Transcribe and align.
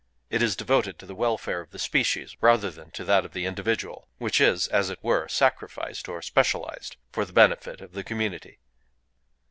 It 0.31 0.41
is 0.41 0.55
devoted 0.55 0.97
to 0.97 1.05
the 1.05 1.13
welfare 1.13 1.61
of 1.61 1.69
the 1.69 1.77
species 1.77 2.35
rather 2.41 2.71
than 2.71 2.89
to 2.89 3.03
that 3.03 3.23
of 3.23 3.33
the 3.33 3.45
individual, 3.45 4.07
which 4.17 4.41
is, 4.41 4.67
as 4.69 4.89
it 4.89 4.97
were, 5.03 5.27
sacrificed 5.27 6.09
or 6.09 6.23
specialized 6.23 6.97
for 7.11 7.23
the 7.23 7.33
benefit 7.33 7.81
of 7.81 7.91
the 7.91 8.03
community." 8.03 8.57